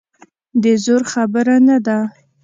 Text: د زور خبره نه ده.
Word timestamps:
د 0.63 0.65
زور 0.83 1.01
خبره 1.11 1.55
نه 1.67 1.77
ده. 1.85 1.99